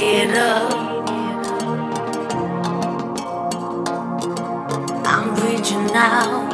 [0.00, 0.72] getting up.
[5.06, 6.52] I'm reaching out.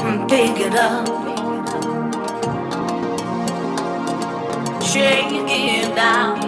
[0.00, 1.06] Mm, pick it up.
[4.82, 6.47] Shake it down.